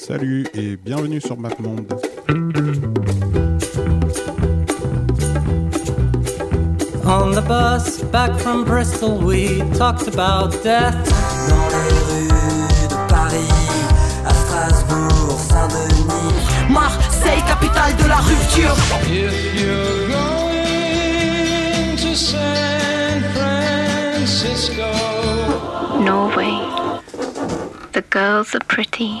[0.00, 1.94] Salut et bienvenue sur MapMonde.
[7.04, 10.94] On the bus back from Bristol, we talked about death.
[11.50, 13.52] Dans les rues de Paris,
[14.24, 16.70] à Strasbourg, Saint-Denis.
[16.70, 18.74] Marseille, capitale de la rupture.
[19.02, 24.88] If you're going to San Francisco,
[26.00, 26.56] Norway.
[27.92, 29.20] The girls are pretty.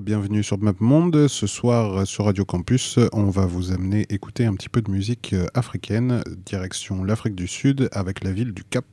[0.00, 1.28] Bienvenue sur MapMonde.
[1.28, 5.34] Ce soir sur Radio Campus, on va vous amener écouter un petit peu de musique
[5.34, 8.84] euh, africaine, direction l'Afrique du Sud avec la ville du Cap.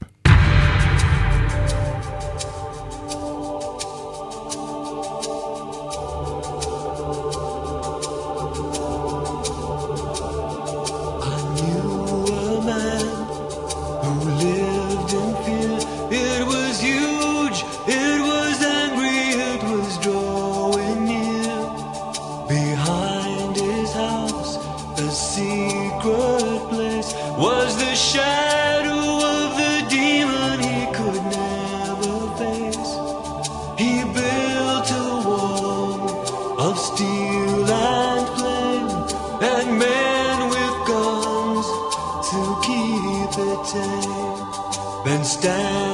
[45.24, 45.91] Standing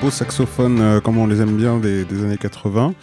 [0.00, 2.94] c'est un, un beau saxophone euh, comme on les aime bien des, années 80.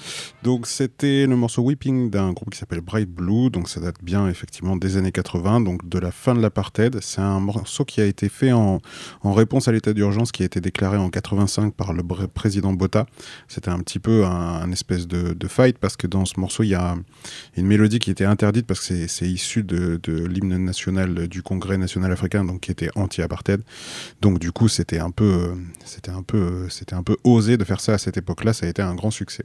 [0.44, 4.30] Donc c'était le morceau Weeping d'un groupe qui s'appelle Bright Blue, donc ça date bien
[4.30, 7.00] effectivement des années 80, donc de la fin de l'apartheid.
[7.02, 8.80] C'est un morceau qui a été fait en,
[9.24, 13.06] réponse à l'état d'urgence qui a été déclaré en 85 par le président Botha.
[13.48, 16.76] C'était un petit peu un, espèce de, fight parce que dans ce morceau il y
[16.76, 16.96] a
[17.56, 21.78] une mélodie qui était interdite parce que c'est- issu de, de l'hymne national du Congrès
[21.78, 23.62] national africain, donc qui était anti-apartheid.
[24.22, 25.54] Donc du coup c'était un peu,
[25.84, 28.54] c'était un peu, euh, c'était un peu osé de faire ça à cette époque-là.
[28.54, 29.44] Ça a été un grand succès.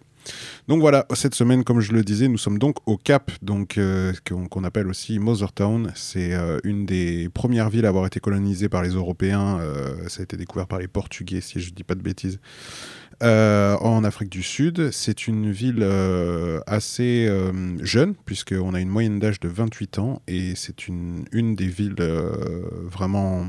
[0.69, 4.13] Donc voilà, cette semaine, comme je le disais, nous sommes donc au Cap, donc euh,
[4.31, 5.91] qu'on appelle aussi Mothertown.
[5.97, 9.59] C'est euh, une des premières villes à avoir été colonisée par les Européens.
[9.59, 12.39] euh, ça a été découvert par les Portugais, si je dis pas de bêtises.
[13.21, 15.87] En Afrique du Sud, c'est une ville
[16.67, 17.31] assez
[17.81, 22.03] jeune, puisqu'on a une moyenne d'âge de 28 ans, et c'est une, une des villes
[22.91, 23.49] vraiment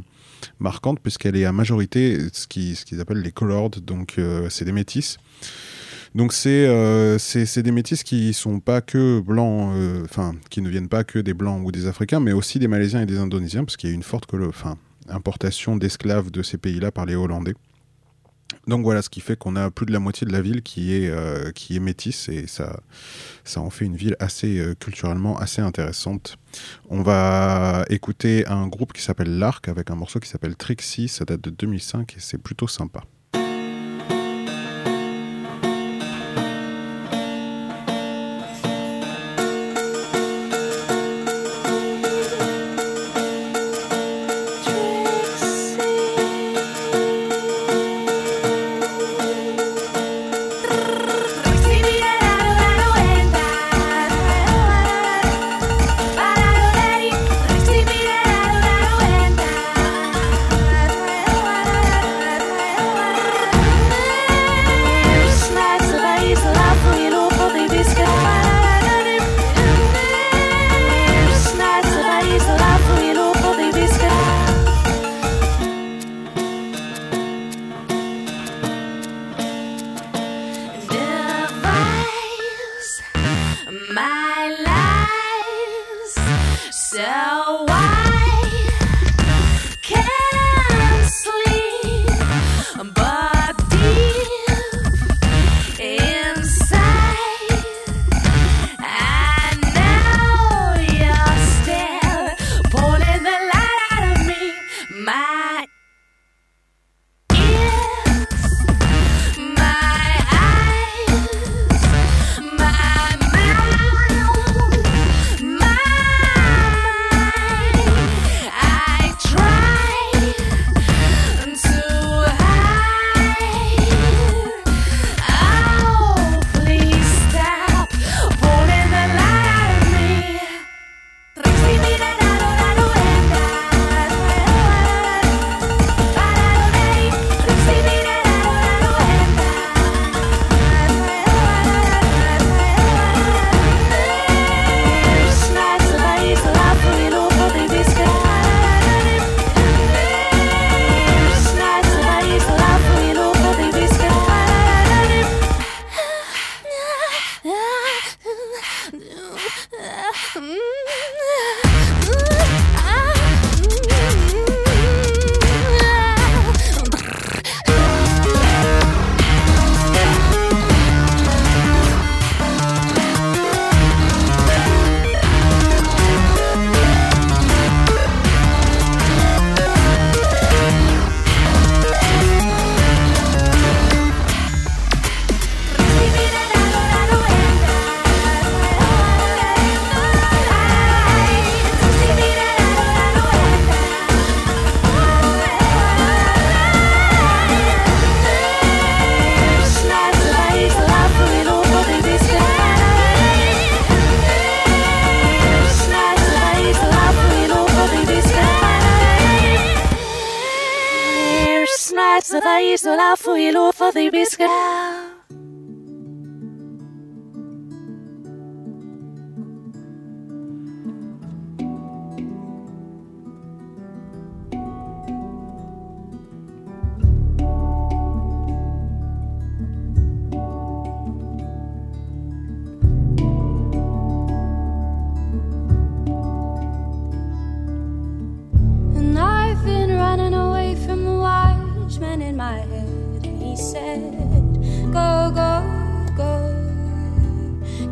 [0.60, 4.66] marquantes, puisqu'elle est à majorité ce qu'ils ce qu'ils appellent les colored, donc euh, c'est
[4.66, 5.18] des métis.
[6.16, 10.90] Donc c'est euh, des métis qui sont pas que blancs, euh, enfin qui ne viennent
[10.90, 13.78] pas que des blancs ou des Africains, mais aussi des Malaisiens et des Indonésiens, parce
[13.78, 14.30] qu'il y a une forte
[15.10, 17.56] importation d'esclaves de ces pays-là par les Hollandais.
[18.68, 20.94] Donc voilà, ce qui fait qu'on a plus de la moitié de la ville qui
[20.94, 21.52] est euh,
[21.82, 22.80] métisse et ça
[23.44, 26.38] ça en fait une ville assez euh, culturellement assez intéressante.
[26.90, 31.26] On va écouter un groupe qui s'appelle L'Arc avec un morceau qui s'appelle Trixie, ça
[31.26, 33.04] date de 2005 et c'est plutôt sympa.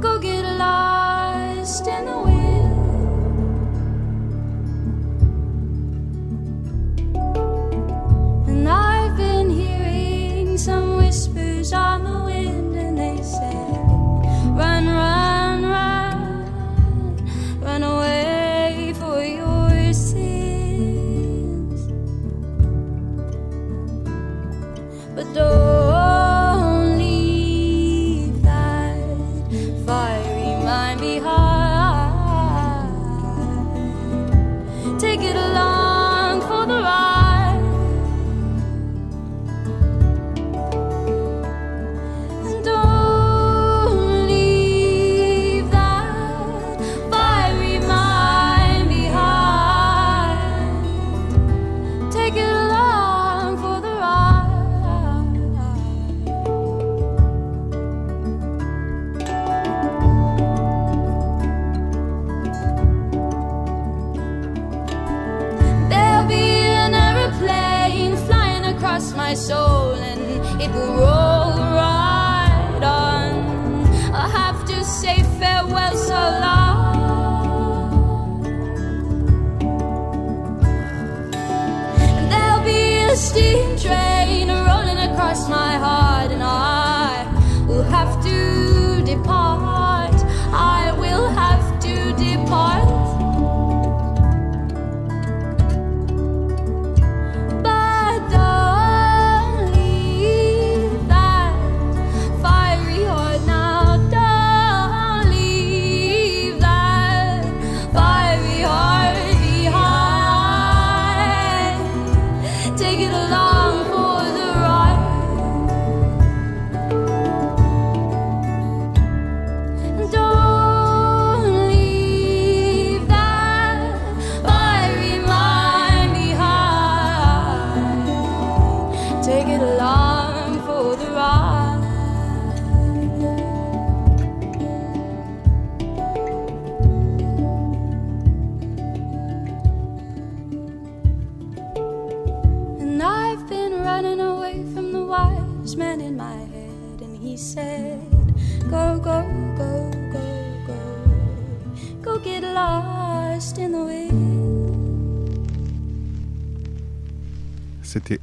[0.01, 0.40] go get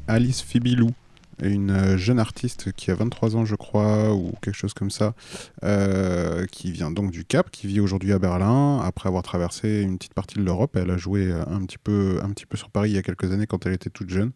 [0.06, 0.90] Alice Fibilou,
[1.42, 5.14] une euh, jeune artiste qui a 23 ans, je crois, ou quelque chose comme ça,
[5.64, 8.80] euh, qui vient donc du Cap, qui vit aujourd'hui à Berlin.
[8.80, 12.18] Après avoir traversé une petite partie de l'Europe, elle a joué euh, un petit, peu,
[12.22, 14.32] un petit peu sur Paris il y a quelques années quand elle était toute jeune.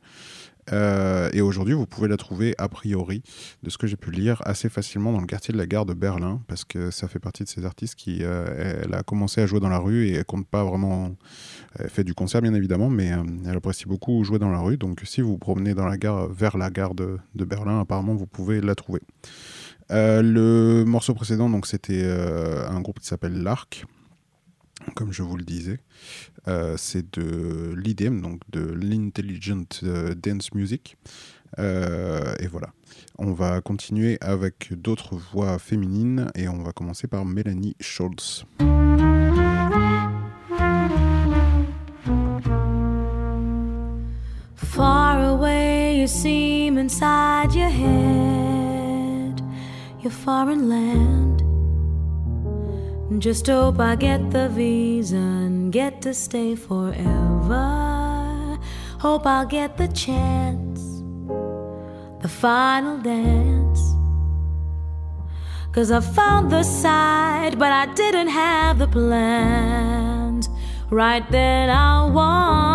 [0.70, 3.24] Et aujourd'hui, vous pouvez la trouver, a priori,
[3.64, 5.92] de ce que j'ai pu lire, assez facilement dans le quartier de la gare de
[5.92, 8.22] Berlin, parce que ça fait partie de ces artistes qui.
[8.22, 11.16] elle a commencé à jouer dans la rue et elle compte pas vraiment.
[11.78, 14.76] Elle fait du concert, bien évidemment, mais euh, elle apprécie beaucoup jouer dans la rue.
[14.76, 18.26] Donc, si vous vous promenez dans la gare, vers la gare de, Berlin, apparemment, vous
[18.26, 19.00] pouvez la trouver.
[19.90, 23.86] Euh, le morceau précédent, donc, c'était euh, un groupe qui s'appelle L'Arc,
[24.94, 25.80] comme je vous le disais.
[26.76, 29.62] C'est de l'IDM, donc de l'Intelligent
[30.16, 30.96] Dance Music.
[31.58, 32.72] Et voilà.
[33.16, 38.44] On va continuer avec d'autres voix féminines et on va commencer par Mélanie Schultz.
[44.72, 49.42] Far away, you seem inside your head,
[50.00, 51.42] your foreign land.
[53.20, 57.58] Just hope I get the visa and get to stay forever.
[58.98, 60.80] Hope I'll get the chance,
[62.22, 63.80] the final dance.
[65.72, 70.48] Cause I found the side, but I didn't have the plans.
[70.88, 72.71] Right then I if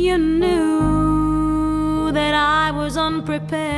[0.00, 3.70] you knew that I was unprepared.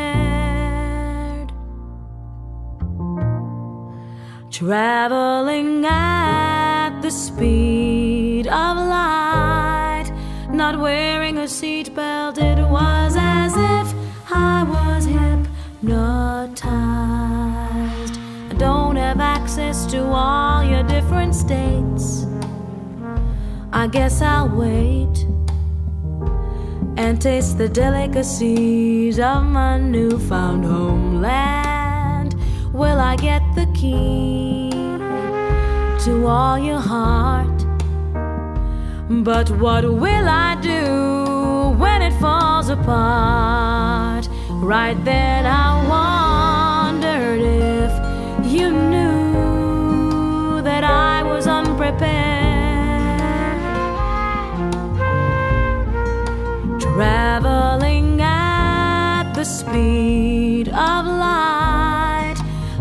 [4.50, 10.12] Traveling at the speed of light,
[10.48, 13.92] not wearing a seatbelt, it was as if
[14.30, 16.62] I was hypnotized.
[18.50, 22.26] I don't have access to all your different states.
[23.72, 25.26] I guess I'll wait
[27.02, 32.37] and taste the delicacies of my newfound homeland.
[32.73, 34.71] Will I get the key
[36.04, 37.59] to all your heart?
[39.25, 44.28] But what will I do when it falls apart?
[44.75, 47.92] Right then I wondered if
[48.54, 52.31] you knew that I was unprepared.
[56.94, 62.34] Traveling at the speed of light,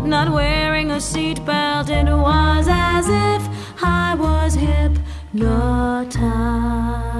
[0.04, 7.11] not wearing a seatbelt, it was as if I was hypnotized.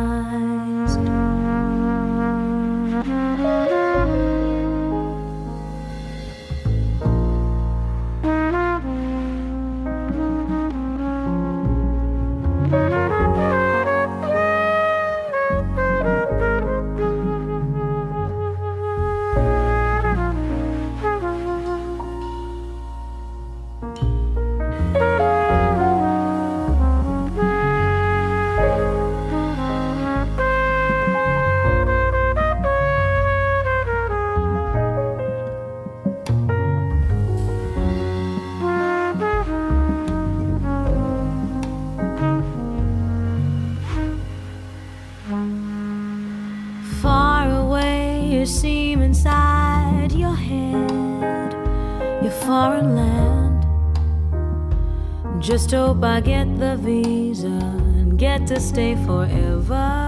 [55.72, 60.06] just hope I get the visa and get to stay forever.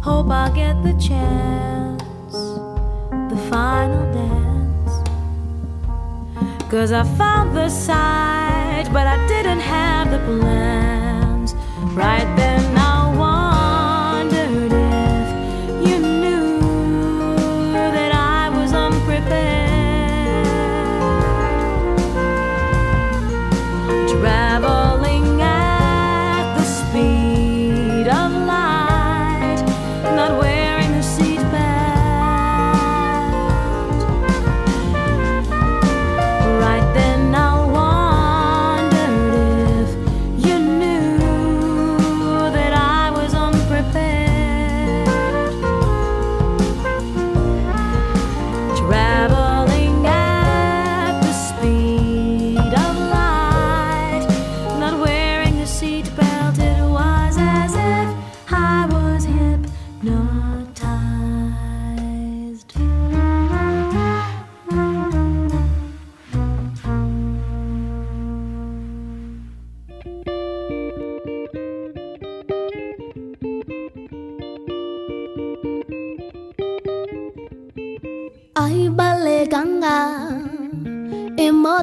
[0.00, 2.34] Hope I get the chance,
[3.32, 4.92] the final dance.
[6.70, 11.54] Cause I found the site, but I didn't have the plans
[11.96, 12.53] right there.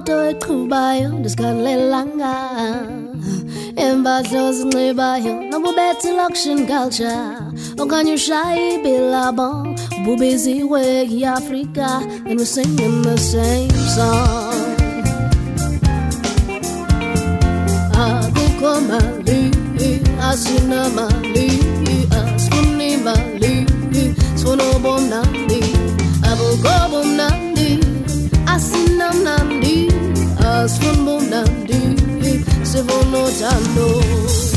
[0.01, 2.33] odoyiqhubayo ndizikhalelanga
[3.83, 7.21] iimpahla ozinxibayo nobubethi loction culture
[7.81, 9.49] okanye ushaye ibilabo
[10.03, 10.81] bubiziwe
[11.13, 11.89] yiafrika
[12.27, 14.61] and we're singing the same song.
[18.03, 19.41] Akukho mali
[20.29, 21.61] asinamali.
[30.62, 34.50] Asfın bundan se Sevon o tanrı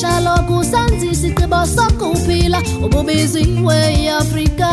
[0.00, 4.70] kaloku usenza isigqibo sokuphila ububizi weafrika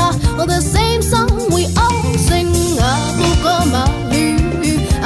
[0.48, 2.50] the same song we all sing
[2.92, 4.36] akukho mali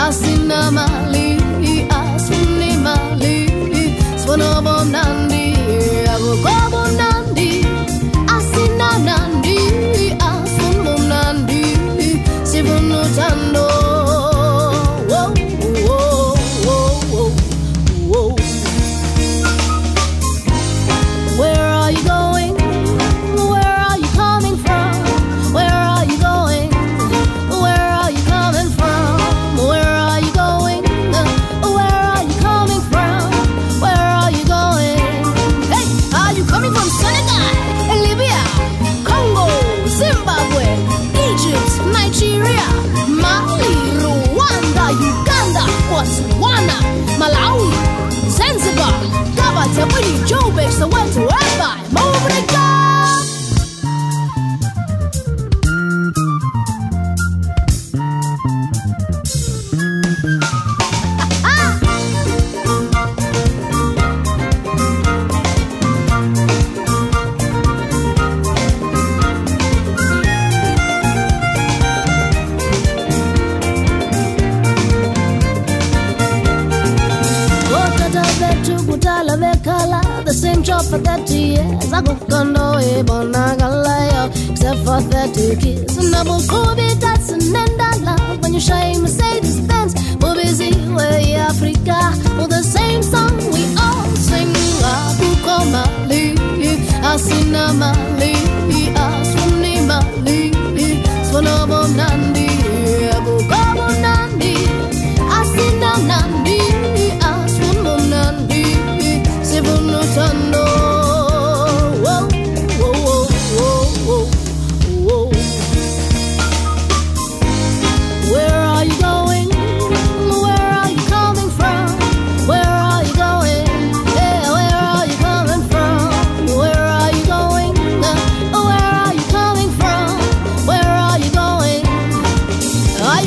[0.06, 1.38] asinamali
[1.99, 3.36] asinimali
[4.15, 5.45] sifuna bomnandi
[6.13, 7.65] akukho bomnandi
[8.36, 9.58] asinamnandi
[10.30, 11.63] asinbomnandi
[12.43, 13.46] sifuna uthandi
[49.78, 51.46] When you Joe Bakes the what's to
[97.78, 98.16] summer.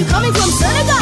[0.01, 1.00] you coming from Senegal?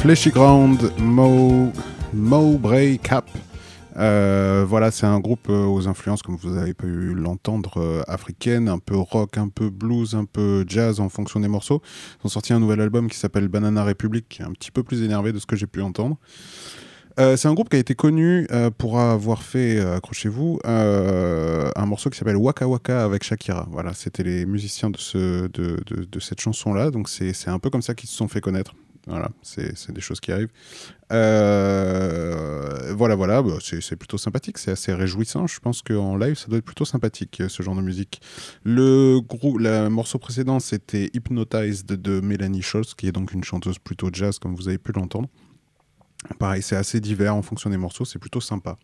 [0.00, 1.70] Fleshy Ground, Mo,
[2.14, 3.28] Mowbray Cap.
[3.98, 8.70] Euh, voilà, c'est un groupe euh, aux influences, comme vous avez pu l'entendre, euh, africaines,
[8.70, 11.82] un peu rock, un peu blues, un peu jazz en fonction des morceaux.
[12.18, 14.82] Ils ont sorti un nouvel album qui s'appelle Banana Republic, qui est un petit peu
[14.82, 16.16] plus énervé de ce que j'ai pu entendre.
[17.18, 22.16] Euh, c'est un groupe qui a été connu pour avoir fait, accrochez-vous, un morceau qui
[22.16, 23.68] s'appelle Waka Waka avec Shakira.
[23.70, 28.08] Voilà, c'était les musiciens de, de, cette chanson-là, donc c'est un peu comme ça qu'ils
[28.08, 28.72] se sont fait connaître.
[29.06, 30.52] Voilà, c'est des choses qui arrivent.
[31.12, 35.46] Euh, voilà, voilà, bah, c'est c'est plutôt sympathique, c'est assez réjouissant.
[35.46, 38.20] Je pense qu'en live, ça doit être plutôt sympathique, euh, ce genre de musique.
[38.62, 43.78] Le, groupe, le morceau précédent, c'était Hypnotized de Mélanie Scholz, qui est donc une chanteuse
[43.78, 45.28] plutôt jazz, comme vous avez pu l'entendre.
[46.38, 48.76] Pareil, c'est assez divers en fonction des morceaux, c'est plutôt sympa.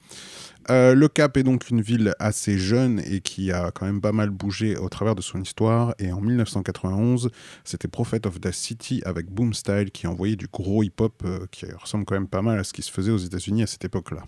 [0.71, 4.13] Euh, le Cap est donc une ville assez jeune et qui a quand même pas
[4.13, 5.95] mal bougé au travers de son histoire.
[5.99, 7.31] Et en 1991,
[7.63, 11.67] c'était Prophet of the City avec Boom Style qui envoyait du gros hip-hop euh, qui
[11.67, 14.25] ressemble quand même pas mal à ce qui se faisait aux États-Unis à cette époque-là.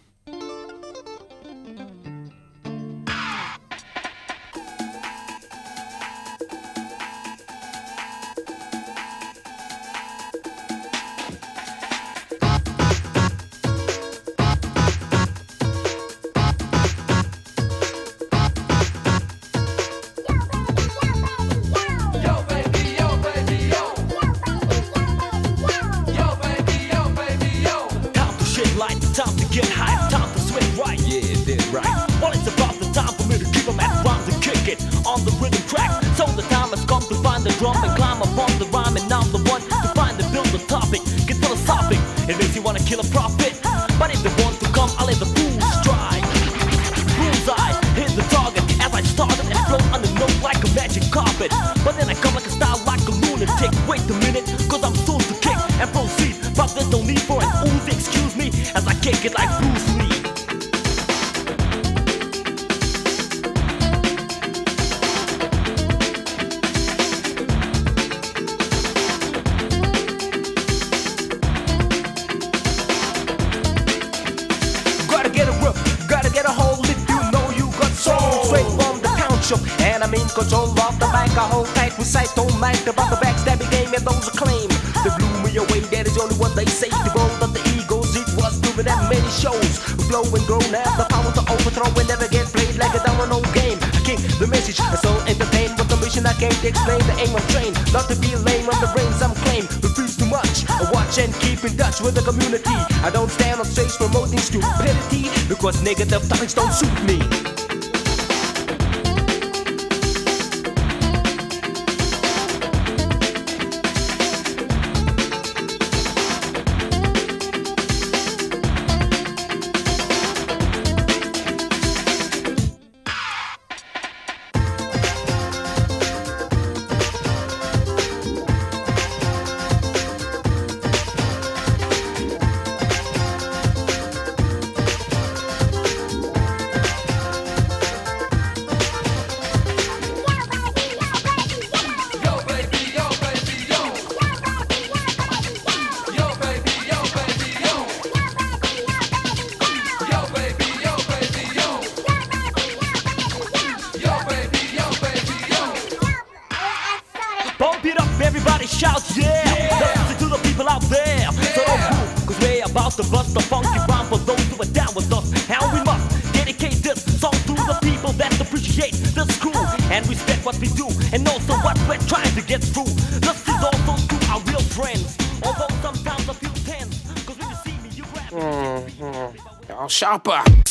[180.09, 180.17] Yo,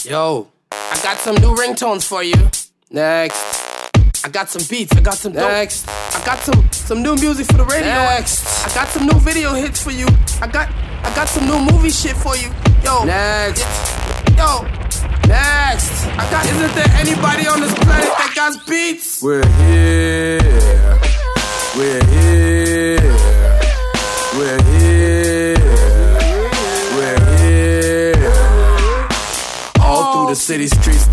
[0.03, 2.33] Yo, I got some new ringtones for you.
[2.89, 3.37] Next.
[4.25, 4.97] I got some beats.
[4.97, 5.87] I got some next.
[5.87, 7.85] I got some some new music for the radio.
[7.85, 8.65] Next.
[8.65, 10.07] I got some new video hits for you.
[10.41, 10.69] I got
[11.03, 12.49] I got some new movie shit for you.
[12.83, 13.03] Yo.
[13.03, 13.61] Next.
[14.35, 14.63] Yo.
[15.27, 16.07] Next.
[16.17, 16.43] I got.
[16.47, 19.21] Isn't there anybody on this planet that got beats?
[19.21, 20.39] We're here.
[21.77, 22.16] We're here.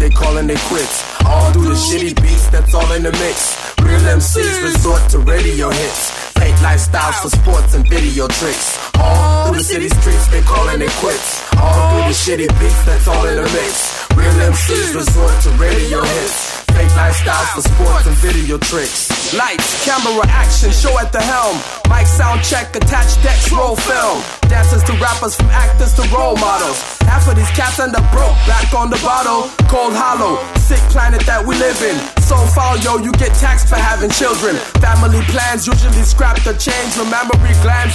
[0.04, 0.96] They calling they quits.
[1.24, 3.56] All through the shitty beats, that's all in the mix.
[3.80, 6.10] Real MCs resort to radio hits.
[6.38, 8.78] Fake lifestyles for sports and video tricks.
[8.98, 11.40] All through the city streets, they calling it quits.
[11.56, 14.06] All through the shitty beats, that's all in the mix.
[14.14, 16.53] Real MCs resort to radio hits.
[16.74, 19.06] Fake lifestyles for sports and video tricks.
[19.32, 21.54] Lights, camera, action, show at the helm.
[21.86, 24.18] Mic sound check, attached decks, roll film.
[24.50, 26.82] Dancers to rappers, from actors to role models.
[27.06, 29.46] Half of these cats end up broke, back on the bottle.
[29.70, 31.94] Cold hollow, sick planet that we live in.
[32.26, 34.56] So foul, yo, you get taxed for having children.
[34.82, 36.58] Family plans usually scrap the.
[36.98, 37.94] Remember, glands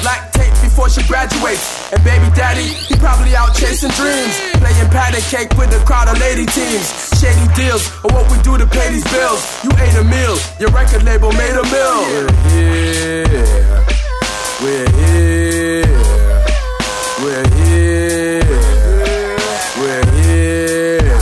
[0.50, 1.92] lactate before she graduates.
[1.92, 4.40] And baby daddy, he probably out chasing dreams.
[4.60, 6.88] Playing patty cake with a crowd of lady teams.
[7.20, 9.42] Shady deals, or what we do to pay these bills.
[9.64, 12.02] You ate a meal, your record label made a mill.
[12.10, 13.86] We're here.
[14.62, 15.86] We're here.
[17.22, 18.44] We're here.
[19.80, 21.18] We're here.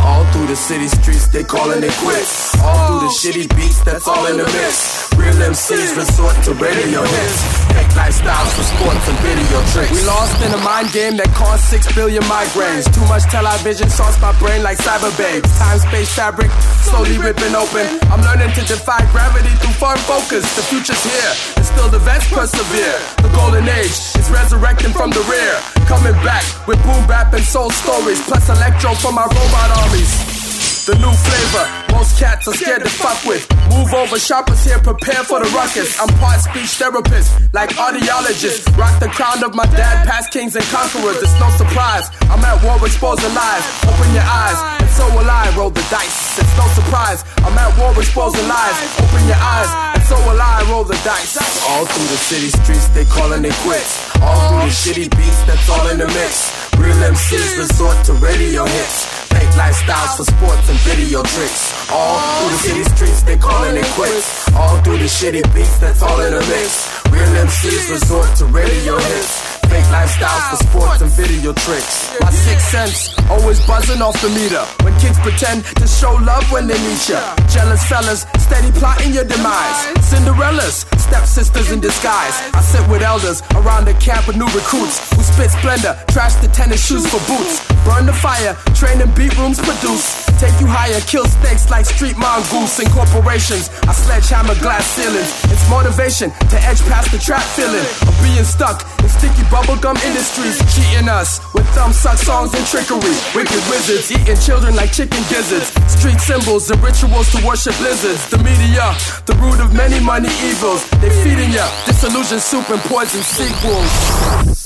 [0.00, 2.53] All through the city streets, they calling it quits.
[2.64, 3.20] All through the oh.
[3.20, 5.12] shitty beats, that's all in the mix.
[5.20, 7.38] Real MCs resort to radio hits.
[7.68, 9.92] Fake lifestyles for sports and video tricks.
[9.92, 12.88] We lost in a mind game that caused six billion migraines.
[12.88, 15.46] Too much television sauce my brain like cyber babes.
[15.60, 16.50] Time space fabric
[16.88, 17.84] slowly ripping open.
[18.08, 20.48] I'm learning to defy gravity through firm focus.
[20.56, 22.98] The future's here, and still the vets persevere.
[23.20, 25.54] The golden age is resurrecting from the rear.
[25.84, 30.53] Coming back with boom bap and soul stories, plus electro from my robot armies.
[30.84, 31.64] The new flavor,
[31.96, 33.48] most cats are scared to fuck with.
[33.72, 35.96] Move over, shoppers here, prepare for the ruckus.
[35.96, 38.68] I'm part speech therapist, like audiologist.
[38.76, 41.24] Rock the crown of my dad, past kings and conquerors.
[41.24, 43.64] It's no surprise, I'm at war exposing lies.
[43.88, 45.48] Open your eyes, and so will I.
[45.56, 47.24] Roll the dice, it's no surprise.
[47.40, 48.76] I'm at war exposing lies.
[49.00, 50.68] Open your eyes, and so will I.
[50.68, 51.40] Roll the dice.
[51.64, 54.04] All through the city streets, they calling it quits.
[54.20, 56.52] All through the shitty beats, that's all in the mix.
[56.76, 59.23] Real MCs resort to radio hits.
[59.54, 61.90] Lifestyles for sports and video tricks.
[61.90, 64.52] All through the city streets, they calling it quits.
[64.54, 66.90] All through the shitty beats, that's all in the mix.
[67.10, 69.53] Real MCs resort to radio hits.
[69.70, 72.14] Fake lifestyles for sports and video tricks.
[72.20, 74.64] My sixth sense, always buzzing off the meter.
[74.84, 77.20] When kids pretend to show love when they meet ya.
[77.48, 79.78] Jealous fellas, steady plotting your demise.
[80.04, 82.36] Cinderellas, stepsisters in disguise.
[82.54, 86.48] I sit with elders around the camp with new recruits who spit splendor, trash the
[86.48, 87.64] tennis shoes for boots.
[87.84, 90.23] Burn the fire, training beat rooms produce.
[90.44, 93.72] Take you higher, kill snakes like street mongoose and corporations.
[93.88, 95.32] I sledgehammer glass ceilings.
[95.48, 100.60] It's motivation to edge past the trap feeling of being stuck in sticky bubblegum industries.
[100.76, 103.16] Cheating us with thumb suck songs and trickery.
[103.32, 105.72] Wicked wizards eating children like chicken gizzards.
[105.88, 108.28] Street symbols and rituals to worship lizards.
[108.28, 108.92] The media,
[109.24, 110.84] the root of many money evils.
[111.00, 114.63] They feeding ya disillusion soup and poison sequels.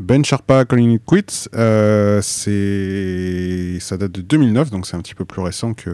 [0.00, 5.26] Ben Sharpa Calling It Quits, euh, ça date de 2009, donc c'est un petit peu
[5.26, 5.90] plus récent que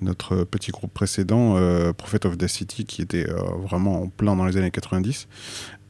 [0.00, 4.34] notre petit groupe précédent, euh, Prophet of the City, qui était euh, vraiment en plein
[4.34, 5.28] dans les années 90.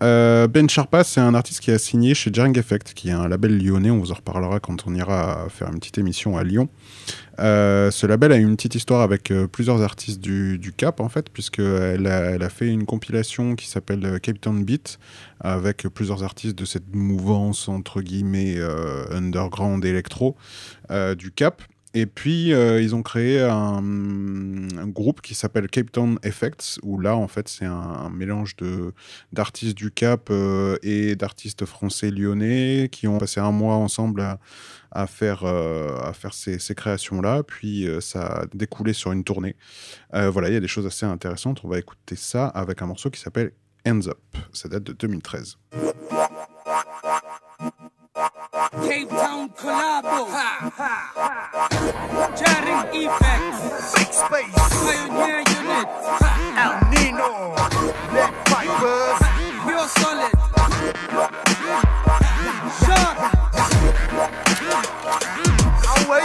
[0.02, 3.28] Euh, ben Sharpa, c'est un artiste qui a signé chez Jaring Effect, qui est un
[3.28, 3.92] label lyonnais.
[3.92, 6.68] On vous en reparlera quand on ira faire une petite émission à Lyon.
[7.40, 11.28] Euh, ce label a une petite histoire avec euh, plusieurs artistes du, Cap, en fait,
[11.30, 14.98] puisqu'elle a, elle a fait une compilation qui s'appelle euh, Cape Town Beat,
[15.40, 18.58] avec plusieurs artistes de cette mouvance, entre guillemets,
[19.10, 20.36] underground électro
[21.18, 21.62] du Cap.
[21.92, 23.82] Et puis, ils ont créé un,
[24.86, 28.56] groupe qui s'appelle Cape Town Effects, où là, en fait, c'est un, un, mélange
[29.34, 30.32] d'artistes du Cap
[30.82, 34.38] et d'artistes français lyonnais qui ont passé un mois ensemble à,
[34.94, 37.42] à faire, euh, à faire ces, ces créations-là.
[37.42, 39.56] Puis, euh, ça a découlé sur une tournée.
[40.14, 41.60] Euh, voilà, il y a des choses assez intéressantes.
[41.64, 43.52] On va écouter ça avec un morceau qui s'appelle
[43.86, 44.18] Hands Up.
[44.52, 45.58] Ça date de 2013.
[48.86, 50.26] Cape Town collabo.
[50.30, 51.68] Ha, ha, ha.
[52.36, 53.96] Jarring effects.
[53.96, 54.54] Big space.
[54.80, 55.88] Pioneer unit.
[56.20, 56.30] Ha.
[56.56, 57.54] El Nino.
[58.12, 59.18] Black Vipers.
[59.66, 61.53] Pure solid.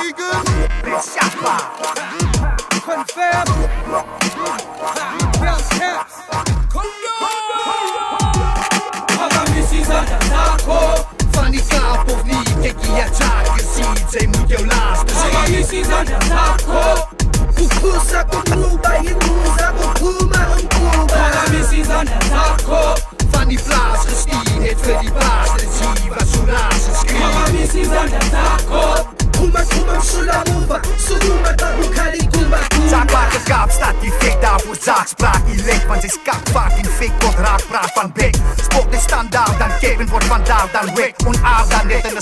[0.09, 0.43] niggas.
[0.83, 1.59] Bitch, chopper.
[2.85, 3.47] Confab.
[5.39, 6.15] Bounce caps.
[9.19, 10.59] Aga misisa na las.
[28.69, 29.28] Mama.
[29.39, 32.57] Roemer, roemer, sulla roemer Zo roemer dat Zag Kumba
[32.89, 36.85] Zaakwater kaap staat die fik daarvoor zaakspraak Die leek, want ze is kak vaak in
[36.85, 38.35] fik tot raakpraat van bek.
[38.61, 42.21] Spook de standaard, dan Kevin wordt vandaag dan weg Onaard dan net een de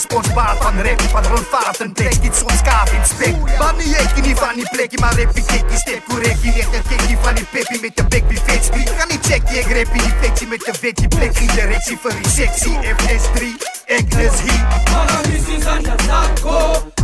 [0.59, 3.35] van rap Van rondvaarten tekst, dit soms kaap in spek.
[3.59, 6.73] Maar niet ik niet van die plekje, maar rap ik kikkie Step correct, die echt
[6.73, 9.85] een kikkie van die peppie Met de bek wie vetspie, kan niet checken Ik die
[10.21, 13.39] in die met de vetje plekje Directie voor die sexy, FS3,
[13.85, 15.95] Engels heat Maga missie zijn je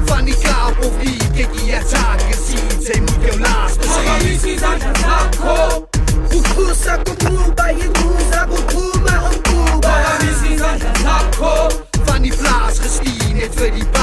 [0.04, 3.88] die taco Van die kaap of nie Kijk jy attack gesien Sy moet jou laaste
[3.88, 5.88] Mama missies aan die taco
[6.30, 11.70] Kukusa kukuba Inuza kukuma umkuba Mama missies aan die taco
[12.06, 13.93] Van die plaas gestuur net vir die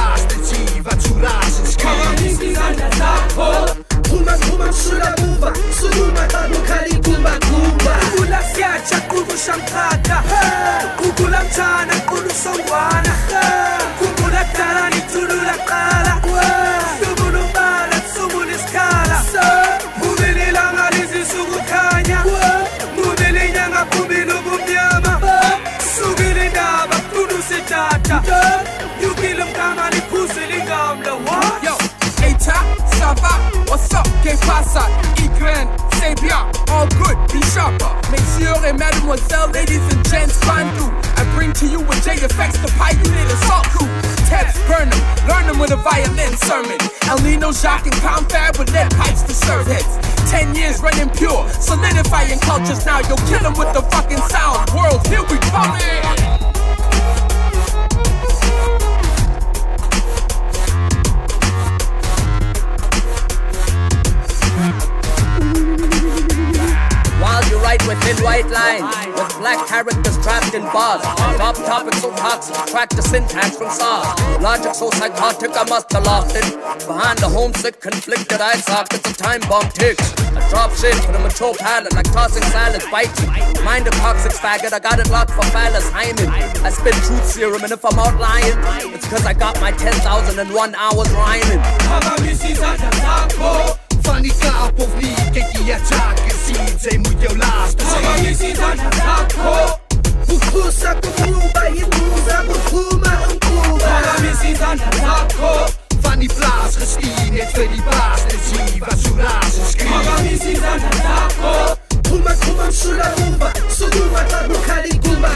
[33.71, 34.07] What's up?
[34.23, 34.87] Que pasa?
[35.19, 35.69] Igren,
[36.01, 37.87] c'est bien, all good, be sharper.
[38.11, 41.10] Messieurs et eh, mademoiselles, ladies and gents, Bandu.
[41.21, 42.71] I bring to you with JFX, the
[43.05, 43.87] unit assault crew.
[44.25, 46.79] Teps, burn them, learn them with a violin sermon.
[47.03, 50.01] El Nino, Jacques, and Confab with lead pipes to serve heads.
[50.31, 53.01] Ten years running pure, solidifying cultures now.
[53.07, 54.71] You'll kill them with the fucking sound.
[54.73, 56.01] World, here we coming!
[67.21, 71.03] While you write within white lines, with black characters trapped in bars.
[71.37, 74.07] Top topics so toxic, track the syntax from SARS.
[74.41, 76.45] Logic so psychotic, I must have lost it.
[76.87, 80.13] Behind the homesick, conflicted eye sockets, a time bomb ticks.
[80.33, 83.31] I drop shit for the mature palate, like tossing salads, biting.
[83.65, 86.29] Mind a toxic faggot, I got it locked for phallus hymen.
[86.65, 88.57] I spit truth serum, and if I'm out lying,
[88.95, 91.61] it's cause I got my 10,001 hours rhyming.
[94.03, 97.91] φανικά αποβλήκε και η ατσάκη σύντζε μου και ο λάστος.
[98.01, 99.81] Η μισή θα κατάκω
[100.27, 105.53] Βουχούσα κουμπούμπα η μπούζα που χούμα χουμπούμπα Άμα μισή θα κατάκω
[106.03, 111.55] Φανή πλάς χριστίνε φέρει πάστες ζήβα σου ράζε σκρίν Άμα μισή θα κατάκω
[112.09, 115.33] Χούμα χούμα σου ραγούμπα Σου δούμα τα μπουχάρι κουμπα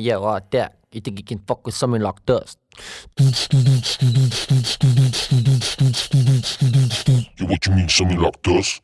[0.00, 0.76] Yeah, right that.
[0.92, 2.56] You think you can fuck with something like this?
[7.36, 8.80] Yo, what you mean, something like this?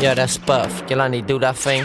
[0.00, 0.86] Yeah, that's Puff.
[0.86, 1.84] Jelani, do that thing.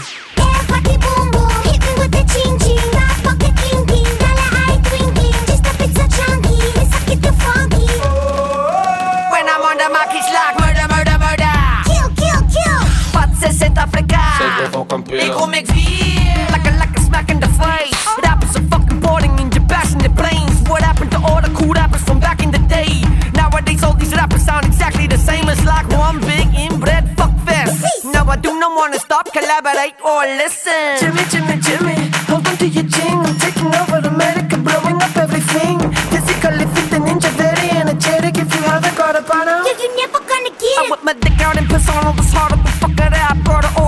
[14.38, 15.24] Centrafrica.
[15.24, 16.46] Ik kom ik weer.
[16.54, 18.08] Like a, like a smack in the face.
[18.08, 18.18] Oh.
[18.22, 20.62] Rappers are fucking boarding in your passenger planes.
[20.70, 22.92] What happened to all the cool rappers from back in the day?
[23.34, 25.50] Nowadays, all these rappers sound exactly the same.
[25.50, 28.06] It's like one big inbred fuck fest.
[28.06, 30.98] Now I do not wanna stop, collaborate, or listen.
[31.00, 31.98] Jimmy, Jimmy, Jimmy,
[32.30, 33.18] hold on to your chin.
[33.28, 35.78] I'm taking over America, blowing up everything.
[36.12, 38.38] Physically fit and ninja, very energetic.
[38.38, 40.78] If you haven't got a partner, yeah, you're never gonna get.
[40.80, 43.38] I whip my dick out in persona, was harder to fuck it up.
[43.44, 43.87] Brought her offshore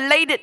[0.00, 0.38] time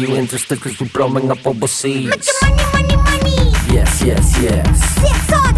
[0.00, 0.38] you Entre
[0.78, 2.34] do Brahman up overseas Make the
[2.72, 4.94] money, money, money Yes, yes, yes.
[4.94, 5.56] Six, hard,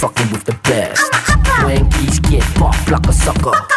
[0.00, 1.02] Fucking with the best.
[1.02, 3.75] I'm a upper When geese get fucked like a sucker.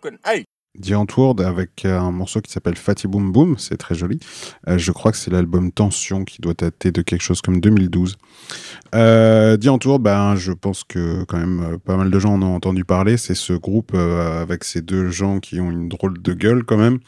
[0.00, 0.45] Een beetje
[1.06, 4.18] Antwoord avec un morceau qui s'appelle Fatty Boom Boom, c'est très joli.
[4.68, 8.16] Euh, je crois que c'est l'album Tension qui doit dater de quelque chose comme 2012.
[8.96, 12.42] Euh, The Antwoord, ben, je pense que quand même euh, pas mal de gens en
[12.42, 13.16] ont entendu parler.
[13.16, 16.76] C'est ce groupe euh, avec ces deux gens qui ont une drôle de gueule quand
[16.76, 16.98] même.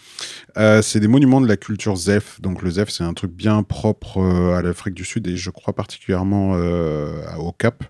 [0.56, 2.40] Euh, c'est des monuments de la culture Zef.
[2.40, 5.50] Donc le Zef, c'est un truc bien propre euh, à l'Afrique du Sud et je
[5.50, 7.84] crois particulièrement euh, au Cap.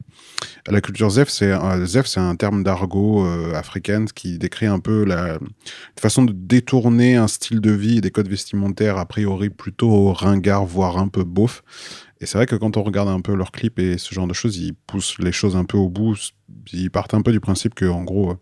[0.66, 5.38] La culture Zef, c'est un, terme d'argot euh, africaine qui décrit un peu la
[6.00, 10.64] façon de détourner un style de vie et des codes vestimentaires a priori plutôt ringards,
[10.64, 11.62] voire un peu beauf.
[12.20, 14.34] Et c'est vrai que quand on regarde un peu leurs clips et ce genre de
[14.34, 16.16] choses, ils poussent les choses un peu au bout.
[16.72, 18.36] Ils partent un peu du principe que, en gros,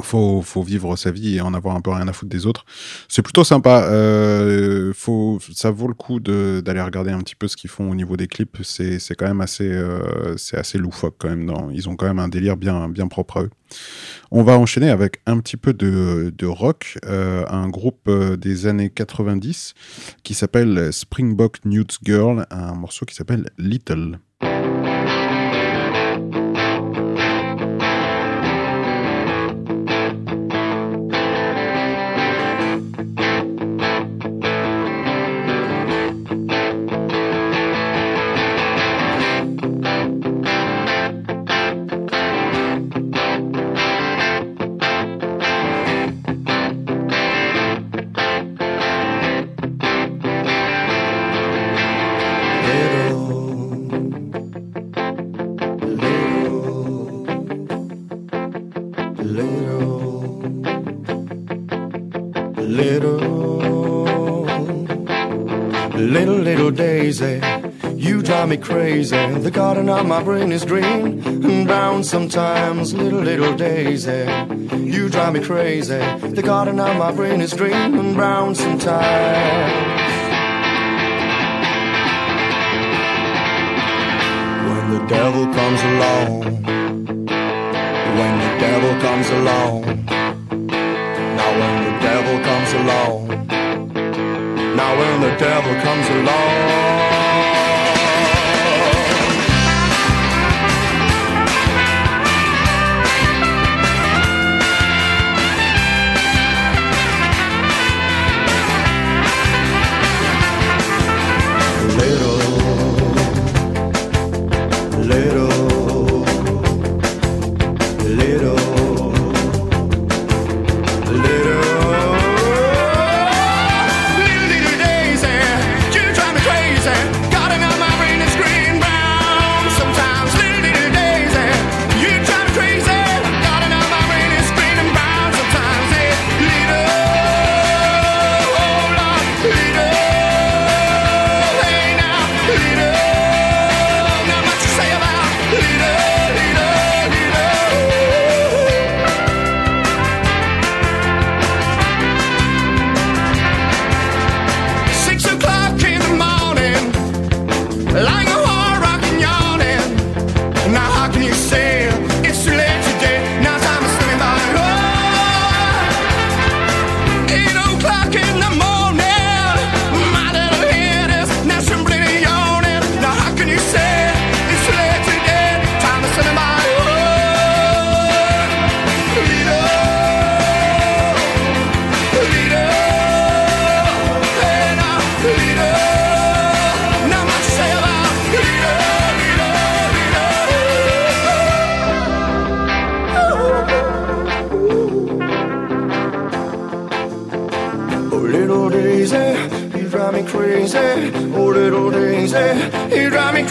[0.00, 2.64] faut, faut vivre sa vie et en avoir un peu rien à foutre des autres.
[3.08, 3.84] C'est plutôt sympa.
[3.84, 7.94] Euh, faut, ça vaut le coup d'aller regarder un petit peu ce qu'ils font au
[7.94, 8.58] niveau des clips.
[8.62, 11.52] C'est quand même assez, euh, assez loufoque quand même.
[11.72, 13.50] Ils ont quand même un délire bien, bien propre à eux.
[14.30, 19.74] On va enchaîner avec un petit peu de, rock, euh, un groupe des années 90
[20.22, 23.50] qui s'appelle Springbok Newt Girl, un morceau qui s'appelle.
[23.58, 24.18] Little,
[68.52, 69.16] me crazy.
[69.40, 72.92] The garden of my brain is green and brown sometimes.
[72.92, 74.26] Little, little daisy,
[74.76, 76.02] you drive me crazy.
[76.38, 79.72] The garden of my brain is green and brown sometimes.
[84.68, 86.42] When the devil comes along,
[88.18, 89.80] when the devil comes along.
[91.38, 93.28] Now when the devil comes along,
[94.76, 96.91] now when the devil comes along.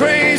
[0.01, 0.30] Crazy.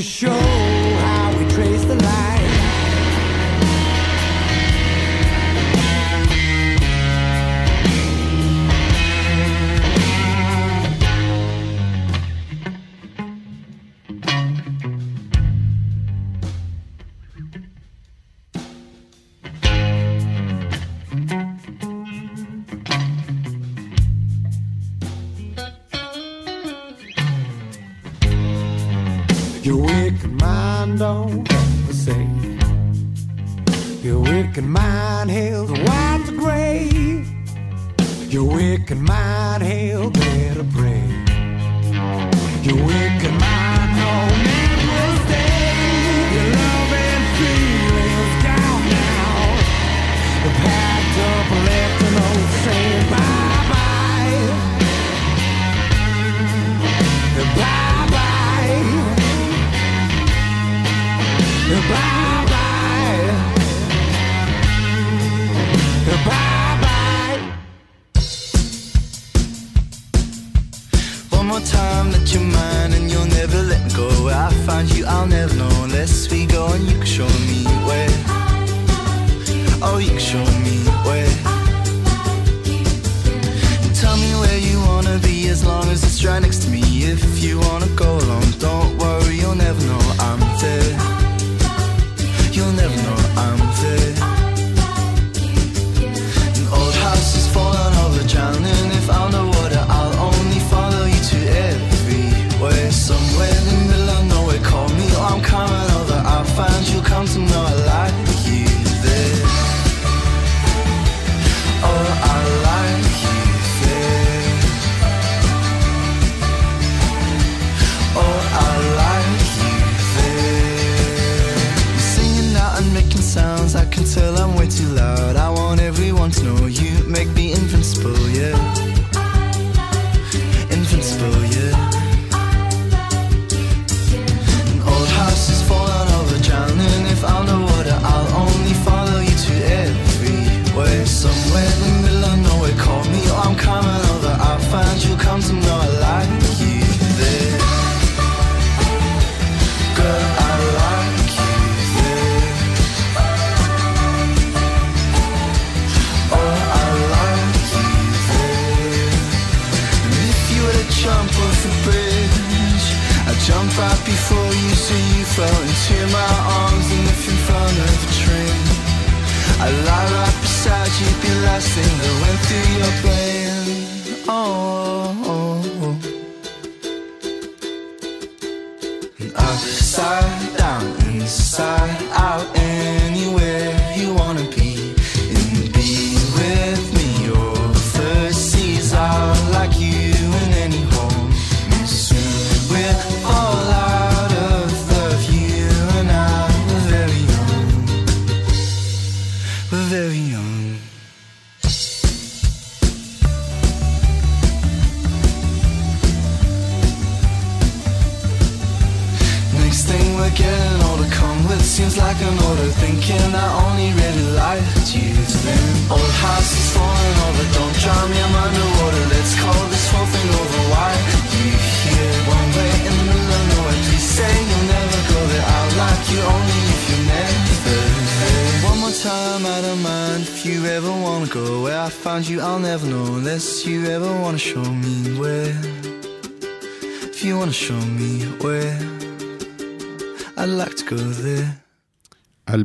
[0.00, 0.49] To show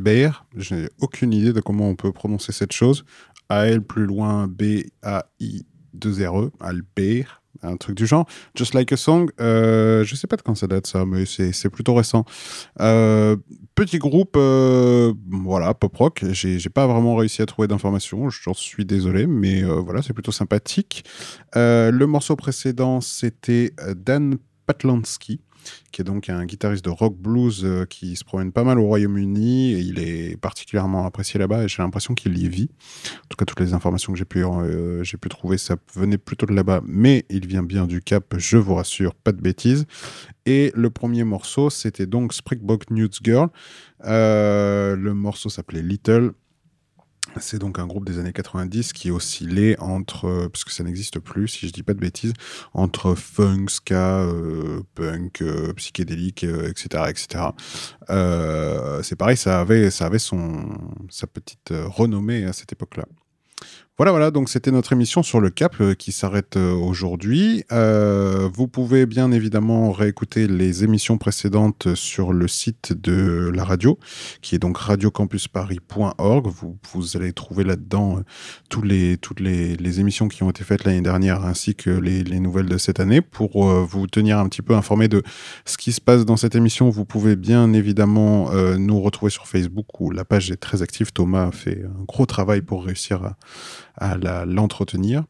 [0.05, 3.05] Albert, je n'ai aucune idée de comment on peut prononcer cette chose.
[3.49, 8.27] A-L plus loin B-A-I-2-R-E, Albert, un truc du genre.
[8.53, 11.71] Just Like a Song, euh, je sais pas de quand ça date ça, mais c'est
[11.71, 12.23] plutôt récent.
[12.81, 13.35] Euh,
[13.73, 16.23] petit groupe, euh, voilà, pop rock.
[16.33, 20.31] J'ai pas vraiment réussi à trouver d'informations, j'en suis désolé, mais euh, voilà, c'est plutôt
[20.31, 21.03] sympathique.
[21.55, 24.37] Le morceau précédent, c'était Dan
[24.67, 25.41] Patlansky
[25.91, 28.85] qui est donc un guitariste de rock blues euh, qui se promène pas mal au
[28.85, 32.69] Royaume-Uni et il est particulièrement apprécié là-bas et j'ai l'impression qu'il y vit.
[33.23, 36.45] En tout cas, toutes les informations que j'ai pu, euh, pu trouver, ça venait plutôt
[36.45, 39.85] de là-bas, mais il vient bien du Cap, je vous rassure, pas de bêtises.
[40.45, 43.49] Et le premier morceau, c'était donc Springbok News Girl.
[44.05, 46.33] Euh, le morceau s'appelait Little.
[47.39, 51.19] C'est donc un groupe des années 90 qui oscillait entre, euh, parce que ça n'existe
[51.19, 52.33] plus, si je dis pas de bêtises,
[52.73, 57.43] entre funk, ska, euh, punk, euh, psychédélique, etc., etc.
[59.03, 63.05] C'est pareil, ça avait, sa petite renommée à cette époque-là.
[63.97, 67.63] Voilà, voilà, donc c'était notre émission sur le Cap euh, qui s'arrête euh, aujourd'hui.
[67.71, 73.97] Euh, vous pouvez bien évidemment réécouter les émissions précédentes sur le site de la radio,
[74.41, 76.47] qui est donc radiocampusparis.org.
[76.47, 78.19] Vous, vous allez trouver là-dedans
[78.69, 82.41] tous les, toutes les, émissions qui ont été faites l'année dernière ainsi que les, les
[82.41, 83.21] nouvelles de cette année.
[83.21, 85.23] Pour vous tenir un petit peu informé de
[85.63, 90.01] ce qui se passe dans cette émission, vous pouvez bien évidemment nous retrouver sur Facebook
[90.01, 91.13] où la page est très active.
[91.13, 93.37] Thomas a fait un gros travail pour réussir à
[93.97, 95.23] à l'entretenir.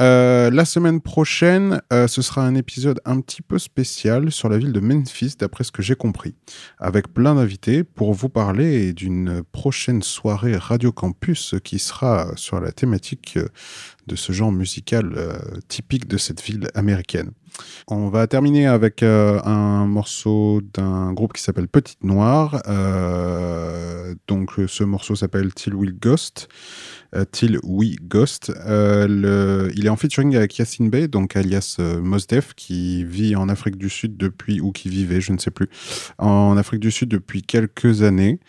[0.00, 4.56] Euh, la semaine prochaine, euh, ce sera un épisode un petit peu spécial sur la
[4.56, 6.36] ville de Memphis, d'après ce que j'ai compris,
[6.78, 12.70] avec plein d'invités pour vous parler d'une prochaine soirée Radio Campus qui sera sur la
[12.70, 13.48] thématique euh,
[14.08, 15.38] de ce genre musical euh,
[15.68, 17.30] typique de cette ville américaine.
[17.88, 22.62] On va terminer avec euh, un morceau d'un groupe qui s'appelle Petite Noire.
[22.68, 26.48] Euh, donc ce morceau s'appelle Till We Ghost.
[27.32, 28.52] Till We Ghost.
[28.66, 33.48] Il est en featuring avec Yassine Bey, donc alias euh, Mos Def, qui vit en
[33.48, 35.68] Afrique du Sud depuis, ou qui vivait, je ne sais plus,
[36.18, 38.40] en Afrique du Sud depuis quelques années.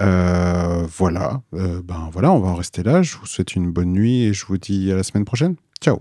[0.00, 1.42] Euh, voilà.
[1.54, 3.02] Euh, ben voilà, on va en rester là.
[3.02, 5.56] Je vous souhaite une bonne nuit et je vous dis à la semaine prochaine.
[5.80, 6.00] Ciao.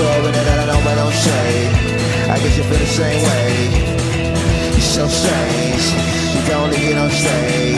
[0.00, 1.92] all in it I know shade
[2.32, 3.52] I guess you feel the same way.
[4.72, 5.84] You're so strange.
[6.34, 7.74] You don't leave, you don't stay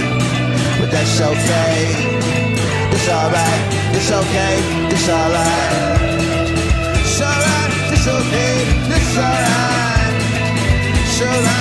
[0.78, 1.74] But that's okay.
[2.94, 3.62] It's alright,
[3.96, 4.54] it's okay,
[4.94, 6.00] it's alright.
[7.00, 8.54] It's alright, it's okay,
[8.96, 10.14] it's alright.
[11.02, 11.53] It's alright.